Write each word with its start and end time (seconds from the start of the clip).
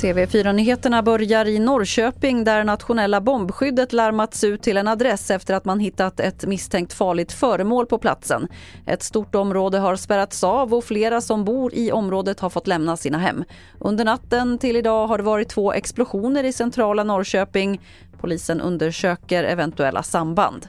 TV4-nyheterna 0.00 1.02
börjar 1.02 1.48
i 1.48 1.58
Norrköping 1.58 2.44
där 2.44 2.64
nationella 2.64 3.20
bombskyddet 3.20 3.92
larmats 3.92 4.44
ut 4.44 4.62
till 4.62 4.76
en 4.76 4.88
adress 4.88 5.30
efter 5.30 5.54
att 5.54 5.64
man 5.64 5.80
hittat 5.80 6.20
ett 6.20 6.46
misstänkt 6.46 6.92
farligt 6.92 7.32
föremål 7.32 7.86
på 7.86 7.98
platsen. 7.98 8.48
Ett 8.86 9.02
stort 9.02 9.34
område 9.34 9.78
har 9.78 9.96
spärrats 9.96 10.44
av 10.44 10.74
och 10.74 10.84
flera 10.84 11.20
som 11.20 11.44
bor 11.44 11.74
i 11.74 11.92
området 11.92 12.40
har 12.40 12.50
fått 12.50 12.66
lämna 12.66 12.96
sina 12.96 13.18
hem. 13.18 13.44
Under 13.78 14.04
natten 14.04 14.58
till 14.58 14.76
idag 14.76 15.06
har 15.06 15.18
det 15.18 15.24
varit 15.24 15.48
två 15.48 15.72
explosioner 15.72 16.44
i 16.44 16.52
centrala 16.52 17.04
Norrköping. 17.04 17.80
Polisen 18.20 18.60
undersöker 18.60 19.44
eventuella 19.44 20.02
samband. 20.02 20.68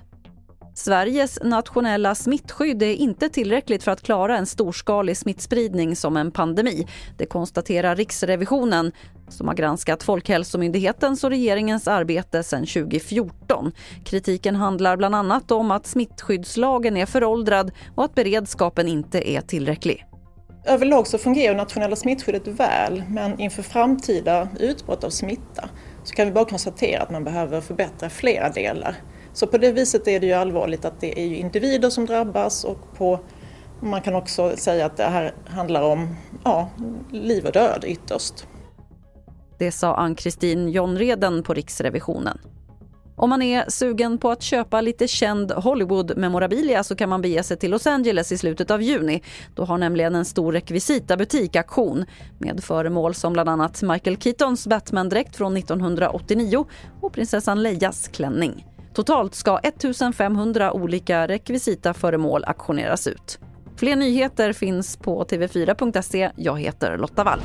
Sveriges 0.74 1.40
nationella 1.44 2.16
smittskydd 2.16 2.84
är 2.84 2.94
inte 2.94 3.30
tillräckligt 3.30 3.84
för 3.84 3.92
att 3.92 4.02
klara 4.02 4.38
en 4.38 4.46
storskalig 4.46 5.18
smittspridning 5.18 5.96
som 5.96 6.18
en 6.18 6.32
pandemi. 6.32 6.88
Det 7.18 7.26
konstaterar 7.26 7.96
Riksrevisionen 7.96 8.92
som 9.30 9.48
har 9.48 9.56
granskat 9.56 10.04
Folkhälsomyndighetens 10.04 11.24
och 11.24 11.30
regeringens 11.30 11.88
arbete 11.88 12.44
sedan 12.44 12.66
2014. 12.66 13.72
Kritiken 14.06 14.56
handlar 14.56 14.98
bland 14.98 15.16
annat 15.16 15.52
om 15.52 15.72
att 15.72 15.88
smittskyddslagen 15.88 16.98
är 16.98 17.06
föråldrad 17.06 17.72
och 17.96 18.04
att 18.04 18.16
beredskapen 18.16 18.88
inte 18.88 19.32
är 19.32 19.42
tillräcklig. 19.42 20.06
Överlag 20.66 21.08
så 21.08 21.18
fungerar 21.18 21.56
nationella 21.56 21.96
smittskyddet 21.96 22.48
väl 22.48 23.04
men 23.08 23.40
inför 23.40 23.64
framtida 23.64 24.48
utbrott 24.60 25.04
av 25.04 25.10
smitta 25.10 25.70
så 26.04 26.16
kan 26.16 26.26
vi 26.26 26.32
bara 26.32 26.46
konstatera 26.46 27.02
att 27.02 27.12
man 27.12 27.24
behöver 27.24 27.62
förbättra 27.62 28.10
flera 28.10 28.50
delar. 28.50 28.96
Så 29.34 29.48
på 29.48 29.58
det 29.58 29.72
viset 29.72 30.08
är 30.08 30.20
det 30.20 30.26
ju 30.26 30.34
allvarligt 30.34 30.86
att 30.86 31.00
det 31.00 31.20
är 31.20 31.26
ju 31.26 31.36
individer 31.36 31.90
som 31.90 32.06
drabbas 32.06 32.64
och 32.64 32.98
på, 32.98 33.20
man 33.80 34.02
kan 34.02 34.16
också 34.16 34.54
säga 34.58 34.86
att 34.86 34.98
det 34.98 35.04
här 35.04 35.34
handlar 35.46 35.82
om 35.82 36.16
ja, 36.44 36.70
liv 37.12 37.46
och 37.46 37.52
död 37.52 37.84
ytterst. 37.88 38.48
Det 39.60 39.72
sa 39.72 39.96
Ann-Kristin 39.96 40.70
Jonreden 40.70 41.44
på 41.44 41.54
Riksrevisionen. 41.54 42.38
Om 43.16 43.30
man 43.30 43.42
är 43.42 43.70
sugen 43.70 44.18
på 44.18 44.32
att 44.32 44.42
köpa 44.42 44.82
lite 44.82 45.08
känd 45.08 45.52
Hollywood-memorabilia 45.52 46.84
så 46.84 46.96
kan 46.96 47.10
man 47.10 47.22
bege 47.22 47.44
sig 47.44 47.58
till 47.58 47.72
Los 47.72 47.88
Angeles 47.88 48.32
i 48.32 48.38
slutet 48.38 48.72
av 48.72 48.82
juni. 48.82 49.22
Då 49.56 49.64
har 49.64 49.78
nämligen 49.78 50.16
en 50.16 50.26
stor 50.26 50.54
rekvisitabutik 50.54 51.56
auktion 51.56 52.06
med 52.38 52.64
föremål 52.64 53.14
som 53.14 53.34
bland 53.34 53.50
annat 53.50 53.82
Michael 53.82 54.18
Keatons 54.18 54.68
Batman-dräkt 54.68 55.36
från 55.36 55.58
1989 55.58 56.66
och 57.02 57.14
prinsessan 57.14 57.64
Leias 57.64 58.08
klänning. 58.08 58.66
Totalt 58.94 59.36
ska 59.36 59.58
1500 59.58 60.74
olika 60.74 61.28
rekvisitaföremål 61.28 62.44
auktioneras 62.44 63.08
ut. 63.08 63.40
Fler 63.78 63.96
nyheter 63.96 64.54
finns 64.54 64.98
på 64.98 65.24
tv4.se. 65.24 66.32
Jag 66.36 66.60
heter 66.60 66.98
Lotta 66.98 67.24
Wall. 67.24 67.42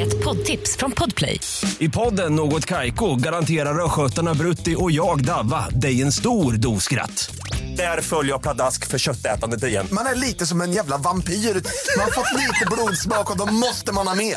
Ett 0.00 0.24
poddtips 0.24 0.76
från 0.76 0.92
Podplay. 0.92 1.40
I 1.78 1.88
podden 1.88 2.34
Något 2.34 2.66
Kaiko 2.66 3.16
garanterar 3.16 3.84
östgötarna 3.84 4.34
Brutti 4.34 4.76
och 4.78 4.90
jag, 4.90 5.24
Davva, 5.24 5.68
dig 5.68 6.02
en 6.02 6.12
stor 6.12 6.52
dos 6.52 6.84
skratt. 6.84 7.30
Där 7.76 8.00
följer 8.00 8.32
jag 8.32 8.42
pladask 8.42 8.86
för 8.86 8.98
köttätandet 8.98 9.64
igen. 9.64 9.86
Man 9.92 10.06
är 10.06 10.14
lite 10.14 10.46
som 10.46 10.60
en 10.60 10.72
jävla 10.72 10.96
vampyr. 10.96 11.32
Man 11.32 12.04
har 12.04 12.10
fått 12.10 12.32
lite 12.36 12.66
blodsmak 12.70 13.30
och 13.30 13.38
då 13.38 13.52
måste 13.52 13.92
man 13.92 14.08
ha 14.08 14.14
mer. 14.14 14.36